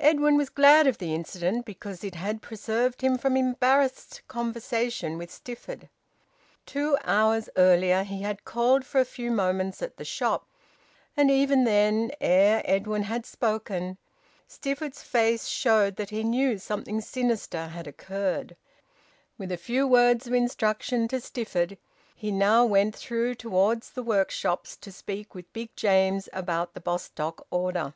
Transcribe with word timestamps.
Edwin 0.00 0.36
was 0.36 0.48
glad 0.50 0.88
of 0.88 0.98
the 0.98 1.14
incident 1.14 1.64
because 1.64 2.02
it 2.02 2.16
had 2.16 2.42
preserved 2.42 3.00
him 3.00 3.16
from 3.16 3.36
embarrassed 3.36 4.20
conversation 4.26 5.16
with 5.16 5.30
Stifford. 5.30 5.88
Two 6.66 6.98
hours 7.04 7.48
earlier 7.54 8.02
he 8.02 8.22
had 8.22 8.44
called 8.44 8.84
for 8.84 9.00
a 9.00 9.04
few 9.04 9.30
moments 9.30 9.80
at 9.80 9.98
the 9.98 10.04
shop, 10.04 10.48
and 11.16 11.30
even 11.30 11.62
then, 11.62 12.10
ere 12.20 12.62
Edwin 12.64 13.04
had 13.04 13.24
spoken, 13.24 13.98
Stifford's 14.48 15.04
face 15.04 15.46
showed 15.46 15.94
that 15.94 16.10
he 16.10 16.24
knew 16.24 16.58
something 16.58 17.00
sinister 17.00 17.68
had 17.68 17.86
occurred. 17.86 18.56
With 19.38 19.52
a 19.52 19.56
few 19.56 19.86
words 19.86 20.26
of 20.26 20.32
instruction 20.32 21.06
to 21.06 21.20
Stifford, 21.20 21.78
he 22.16 22.32
now 22.32 22.64
went 22.64 22.96
through 22.96 23.36
towards 23.36 23.90
the 23.90 24.02
workshops 24.02 24.76
to 24.78 24.90
speak 24.90 25.36
with 25.36 25.52
Big 25.52 25.68
James 25.76 26.28
about 26.32 26.74
the 26.74 26.80
Bostock 26.80 27.46
order. 27.52 27.94